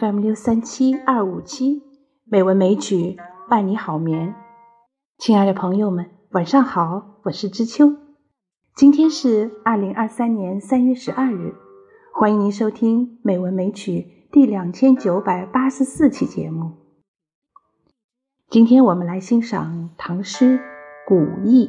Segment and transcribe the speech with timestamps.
[0.00, 1.82] FM 六三七二五七，
[2.24, 3.18] 美文美曲
[3.50, 4.34] 伴你好眠。
[5.18, 7.96] 亲爱的朋友们，晚上好，我是知秋。
[8.74, 11.54] 今天是二零二三年三月十二日，
[12.14, 16.72] 欢迎您收听《美文美曲》第两千九百八十四期节目。
[18.48, 20.58] 今天我们来欣赏唐诗
[21.06, 21.66] 《古意》。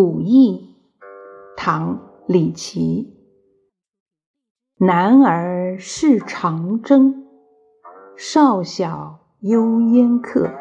[0.00, 0.76] 古意，
[1.56, 1.96] 唐·
[2.28, 3.16] 李颀。
[4.78, 7.26] 男儿视长征，
[8.16, 10.52] 少小幽烟客。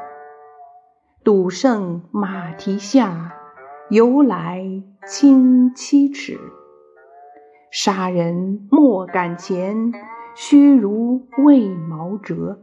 [1.24, 3.36] 赌胜马蹄下，
[3.92, 4.66] 犹来
[5.06, 6.40] 轻七尺。
[7.70, 9.94] 杀人莫敢前，
[10.34, 12.60] 须如未毛折。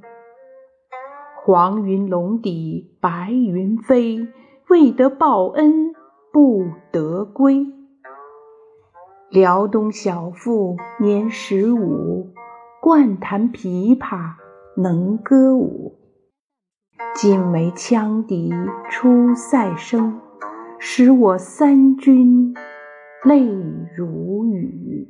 [1.45, 4.27] 黄云龙底白云飞，
[4.69, 5.95] 未得报恩。
[6.35, 7.65] 不得归。
[9.31, 12.33] 辽东小妇年十五，
[12.83, 14.33] 惯弹琵琶
[14.77, 15.97] 能歌舞。
[17.15, 18.53] 今为羌笛
[18.91, 20.21] 出塞声，
[20.81, 22.53] 使我三军
[23.23, 23.47] 泪
[23.97, 25.09] 如雨。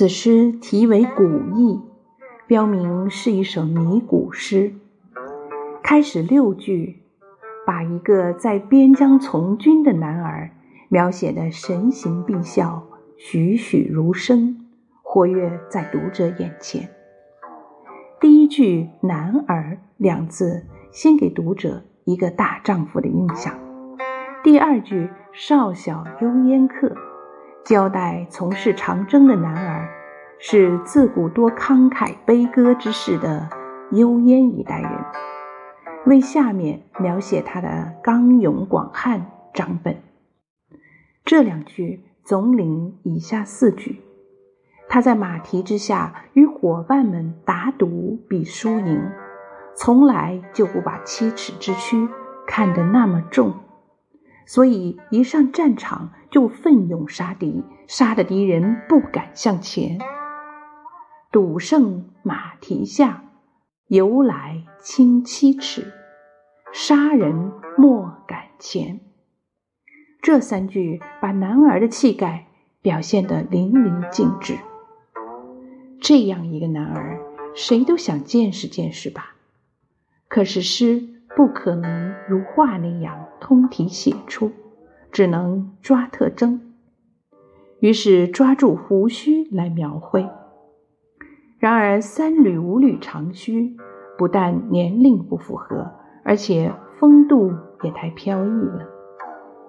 [0.00, 1.74] 此诗题为《古意》，
[2.46, 4.72] 标明是一首拟古诗。
[5.82, 7.02] 开始六句，
[7.66, 10.52] 把一个在边疆从军的男儿
[10.88, 12.82] 描写的神形毕肖、
[13.18, 14.64] 栩栩如生，
[15.02, 16.88] 活跃在读者眼前。
[18.22, 23.52] 第一句“男儿”两字，先给读者一个大丈夫的印象；
[24.42, 26.90] 第二句“少小幽烟客”。
[27.64, 29.88] 交代从事长征的男儿
[30.38, 33.48] 是自古多慷慨悲歌之士的
[33.92, 34.90] 幽燕一代人，
[36.06, 40.02] 为下面描写他的刚勇广汉张本。
[41.24, 44.00] 这两句总领以下四句：
[44.88, 49.10] 他在马蹄之下与伙伴们打赌比输赢，
[49.76, 52.08] 从来就不把七尺之躯
[52.46, 53.54] 看得那么重。
[54.46, 59.98] 所以一上战场就奋勇杀敌，杀得敌人不敢向前。
[61.32, 63.24] 赌胜马蹄下，
[63.88, 65.92] 由来轻七尺。
[66.72, 69.00] 杀人莫敢前。
[70.22, 72.46] 这三句把男儿的气概
[72.80, 74.58] 表现得淋漓尽致。
[76.00, 77.20] 这样一个男儿，
[77.54, 79.34] 谁都想见识见识吧。
[80.28, 81.08] 可是诗。
[81.36, 84.50] 不可能如画那样通体写出，
[85.10, 86.60] 只能抓特征。
[87.80, 90.28] 于是抓住胡须来描绘。
[91.58, 93.76] 然而三缕五缕长须，
[94.16, 95.90] 不但年龄不符合，
[96.24, 98.88] 而且风度也太飘逸了。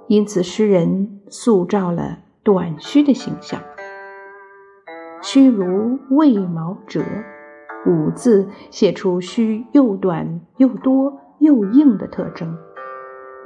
[0.08, 3.62] 因此诗人塑造了短须的形象。
[5.22, 7.04] 须如未毛折，
[7.86, 11.18] 五字写出须又短又多。
[11.42, 12.56] 又硬的特征，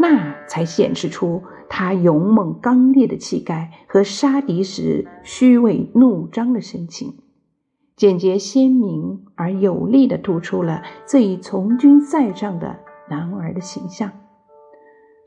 [0.07, 7.16] 那才显示出他勇猛刚烈的气概和杀敌时虚伪怒张的神情，
[7.95, 12.77] 简洁鲜明而有力地突出了这一从军塞上的
[13.09, 14.11] 男儿的形象。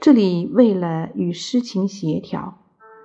[0.00, 2.58] 这里为了与诗情协调，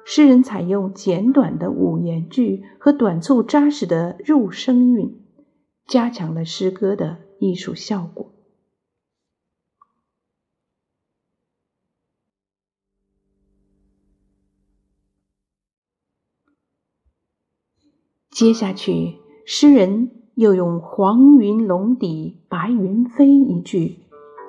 [0.05, 5.19] 诗人采用简短的五言句和短促扎实的入声韵，
[5.87, 8.32] 加强了诗歌的艺术效果。
[18.43, 23.99] 接下去，诗人又用“黄云笼底白云飞”一句，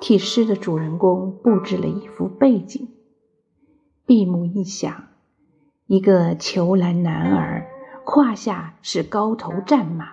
[0.01, 2.89] 替诗的主人公布置了一幅背景。
[4.05, 5.05] 闭目一想，
[5.87, 7.67] 一个虬蓝男儿，
[8.03, 10.07] 胯下是高头战马，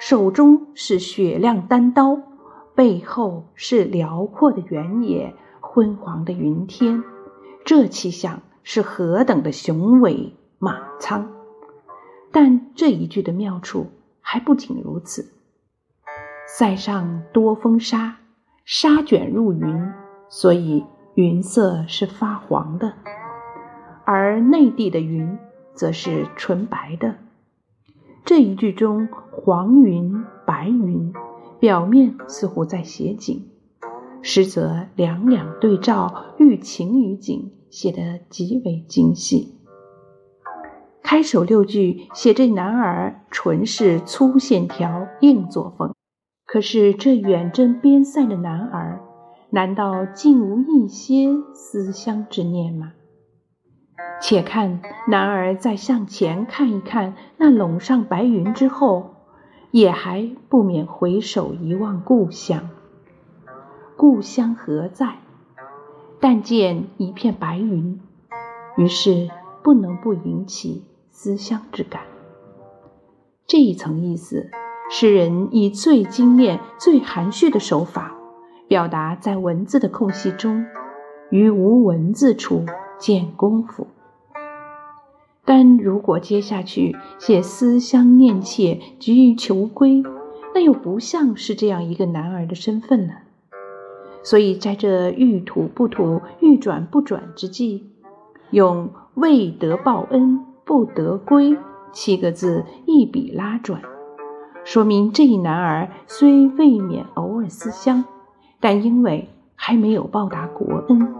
[0.00, 2.18] 手中是雪亮单刀，
[2.74, 7.04] 背后是辽阔的原野、昏黄的云天，
[7.66, 11.35] 这气象是何等的雄伟莽苍！
[12.32, 13.86] 但这一句的妙处
[14.20, 15.32] 还不仅如此。
[16.46, 18.18] 塞上多风沙，
[18.64, 19.92] 沙卷入云，
[20.28, 20.84] 所以
[21.14, 22.92] 云色是发黄的；
[24.04, 25.38] 而内地的云
[25.74, 27.16] 则是纯白的。
[28.24, 31.12] 这一句中黄云白云，
[31.58, 33.48] 表面似乎在写景，
[34.22, 39.55] 实则两两对照，寓情于景，写得极为精细。
[41.06, 45.94] 开首六句写这男儿纯是粗线条硬作风，
[46.44, 49.00] 可是这远征边塞的男儿，
[49.50, 52.94] 难道竟无一些思乡之念吗？
[54.20, 59.14] 且看男儿再向前看一看那笼上白云之后，
[59.70, 62.68] 也还不免回首一望故乡。
[63.96, 65.18] 故乡何在？
[66.18, 68.00] 但见一片白云，
[68.76, 69.30] 于是
[69.62, 70.82] 不能不引起。
[71.18, 72.02] 思乡之感，
[73.46, 74.50] 这一层意思，
[74.90, 78.14] 诗人以最精炼、最含蓄的手法，
[78.68, 80.66] 表达在文字的空隙中，
[81.30, 82.66] 于无文字处
[82.98, 83.86] 见功夫。
[85.46, 90.02] 但如果接下去写思乡念切、急于求归，
[90.54, 93.14] 那又不像是这样一个男儿的身份了。
[94.22, 97.90] 所以在这欲吐不吐、欲转不转之际，
[98.50, 100.44] 用未得报恩。
[100.66, 101.56] 不得归
[101.92, 103.80] 七个字一笔拉转，
[104.64, 108.04] 说明这一男儿虽未免偶尔思乡，
[108.58, 111.14] 但因为还没有报答国恩，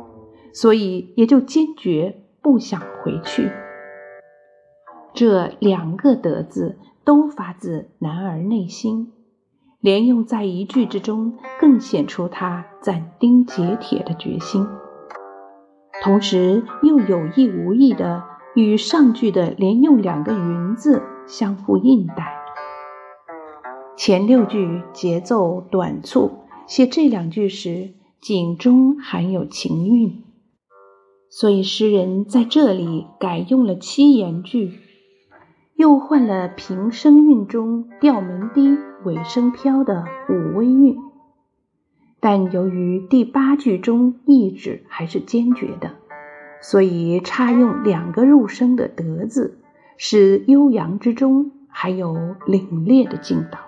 [0.52, 3.48] 所以也就坚决不想回去。
[5.14, 9.12] 这两个得字都发自男儿内心，
[9.81, 14.66] 连用在一句之中，更显出他斩钉截铁的决心，
[16.02, 18.25] 同时又有意无意的。
[18.56, 22.35] 与上句的连用两个“云”字相互应带。
[23.99, 26.31] 前六句节奏短促，
[26.67, 30.25] 写这两句时景中含有情韵，
[31.29, 34.73] 所以诗人在这里改用了七言句，
[35.75, 40.97] 又换了平声韵中调门低、尾声飘的五微韵。
[42.20, 45.91] 但由于第八句中意志还是坚决的。
[46.68, 49.56] 所以插用两个入声的“德”字，
[49.96, 52.12] 使悠扬之中还有
[52.44, 53.60] 凛冽的劲道。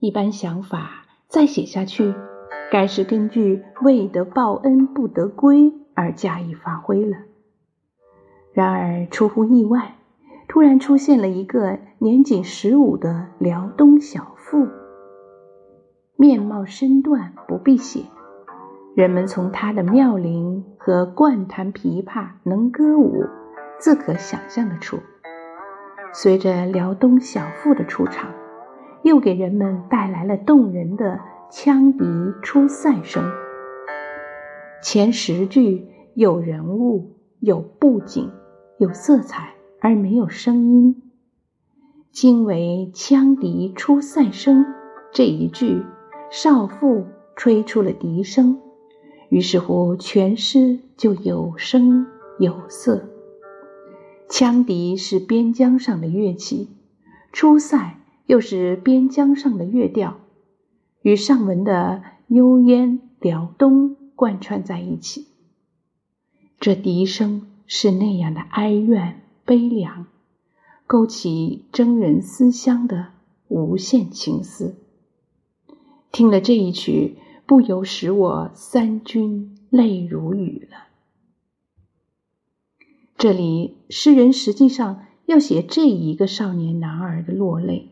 [0.00, 2.12] 一般想法再写下去，
[2.72, 7.18] 该是根据“未得报恩不得归”而加以发挥了。
[8.56, 9.96] 然而出乎意外，
[10.48, 14.66] 突然出现了一个年仅十五的辽东小妇，
[16.16, 18.04] 面貌身段不必写，
[18.94, 23.26] 人们从她的妙龄和惯弹琵琶、能歌舞，
[23.78, 24.96] 自可想象得出。
[26.14, 28.30] 随着辽东小妇的出场，
[29.02, 31.20] 又给人们带来了动人的
[31.50, 33.22] 羌笛出塞声。
[34.82, 38.32] 前十句有人物，有布景。
[38.78, 41.02] 有色彩而没有声音，
[42.12, 44.66] 今为羌笛出塞声
[45.14, 45.82] 这一句，
[46.30, 47.06] 少妇
[47.36, 48.60] 吹出了笛声，
[49.30, 52.06] 于是乎全诗就有声
[52.38, 53.08] 有色。
[54.28, 56.68] 羌笛是边疆上的乐器，
[57.32, 60.20] 出塞又是边疆上的乐调，
[61.00, 65.28] 与上文的幽烟辽东贯穿在一起，
[66.60, 67.46] 这笛声。
[67.66, 70.06] 是那样的哀怨悲凉，
[70.86, 73.08] 勾起征人思乡的
[73.48, 74.76] 无限情思。
[76.12, 80.78] 听了这一曲，不由使我三军泪如雨了。
[83.18, 87.90] 这里诗人实际上要写这一个少年男儿的落泪，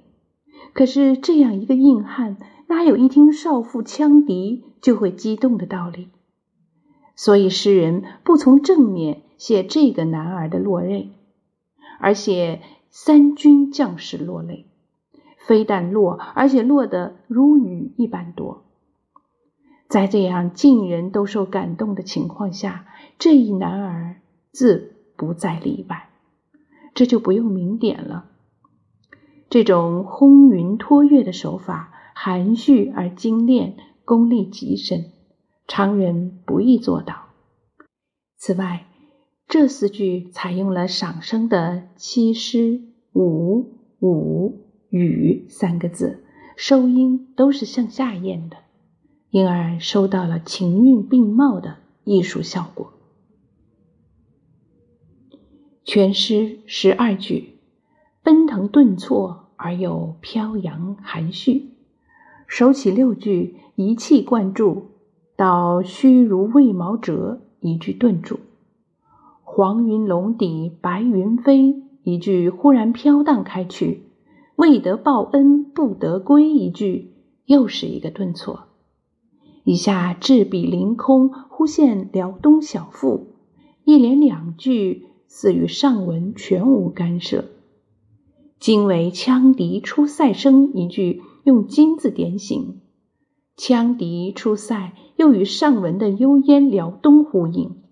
[0.73, 2.37] 可是这样一个硬汉，
[2.69, 6.09] 哪有一听少妇羌笛就会激动的道理？
[7.17, 9.24] 所以诗人不从正面。
[9.45, 11.11] 写这个男儿的落泪，
[12.01, 14.65] 而写三军将士落泪，
[15.37, 18.65] 非但落，而且落得如雨一般多。
[19.87, 22.87] 在这样尽人都受感动的情况下，
[23.19, 24.17] 这一男儿
[24.51, 26.09] 自不再例外，
[26.95, 28.31] 这就不用明点了。
[29.51, 35.13] 这种轰云托月的手法，含蓄而精炼，功力极深，
[35.69, 37.27] 常人不易做到。
[38.39, 38.87] 此外，
[39.47, 42.83] 这四句采用了赏声的七诗
[43.13, 46.25] 五五雨三个字，
[46.57, 48.57] 收音都是向下咽的，
[49.31, 52.95] 因而收到了情韵并茂的艺术效果。
[55.85, 57.59] 全诗十二句，
[58.23, 61.75] 奔腾顿挫而又飘扬含蓄，
[62.49, 64.87] 首起六句，一气贯注，
[65.37, 68.41] 到虚如未毛折一句顿住，
[69.57, 74.03] 黄云笼底白云飞一句忽然飘荡开去，
[74.57, 77.13] 未得报恩不得归一句
[77.47, 78.65] 又是一个顿挫。
[79.63, 83.29] 以下至笔凌空，忽现辽东小腹，
[83.85, 87.45] 一连两句似与上文全无干涉。
[88.59, 92.81] 今为羌笛出塞声一句，用金字点醒，
[93.57, 97.84] 羌笛出塞又与上文的幽咽辽东呼应。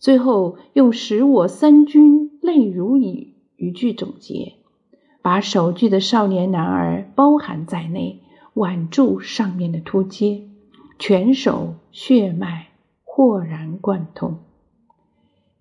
[0.00, 4.54] 最后用使我三军泪如雨一句总结，
[5.20, 8.20] 把首句的少年男儿包含在内，
[8.54, 10.48] 挽住上面的突接。
[10.98, 12.68] 全手血脉
[13.04, 14.38] 豁然贯通，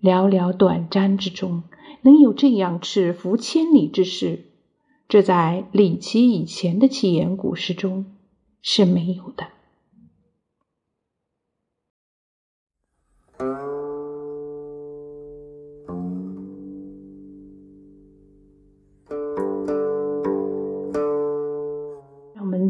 [0.02, 1.64] 寥寥短章之中
[2.02, 4.46] 能有这样尺幅千里之事，
[5.08, 8.06] 这在李琦以前的七言古诗中
[8.62, 9.48] 是没有的。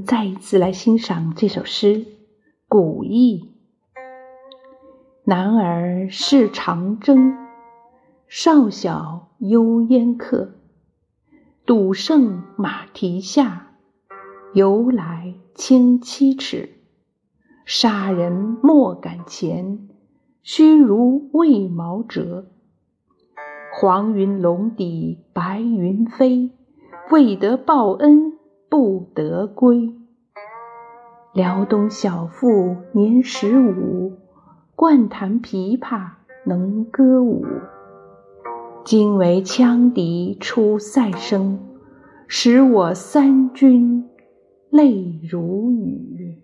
[0.04, 2.06] 再一次来欣赏这首诗。
[2.68, 3.52] 古意，
[5.24, 7.36] 男儿事长征，
[8.28, 10.56] 少小幽烟客。
[11.66, 13.74] 赌胜马蹄下，
[14.54, 16.78] 由来轻七尺。
[17.66, 19.88] 杀人莫敢前，
[20.42, 22.48] 须如魏毛折。
[23.72, 26.50] 黄云笼底白云飞，
[27.12, 28.39] 未得报恩
[28.70, 29.94] 不得归。
[31.34, 34.14] 辽东小妇年十五，
[34.76, 36.10] 惯弹琵琶
[36.46, 37.46] 能歌舞。
[38.86, 41.60] 今为羌笛出塞声，
[42.28, 44.10] 使我三军
[44.70, 46.44] 泪如雨。